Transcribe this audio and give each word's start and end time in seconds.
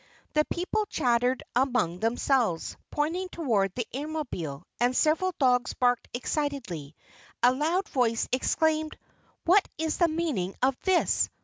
The 0.33 0.45
people 0.45 0.87
chattered 0.87 1.43
among 1.55 1.99
themselves, 1.99 2.75
pointing 2.89 3.29
toward 3.29 3.71
the 3.75 3.85
Airmobile, 3.93 4.63
and 4.79 4.95
several 4.95 5.31
dogs 5.37 5.75
barked 5.75 6.07
excitedly. 6.11 6.95
A 7.43 7.53
loud 7.53 7.87
voice 7.87 8.27
exclaimed: 8.31 8.97
"What 9.45 9.67
is 9.77 9.97
the 9.99 10.07
meaning 10.07 10.55
of 10.63 10.75
this? 10.81 11.29